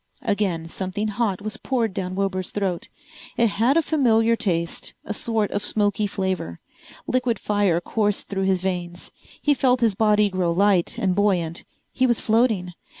[0.23, 2.89] Again something hot was poured down Wilbur's throat.
[3.37, 6.59] It had a familiar taste, a sort of smoky flavor.
[7.05, 9.11] Liquid fire coursed through his veins,
[9.43, 12.73] he felt his body grow light and buoyant, he was floating.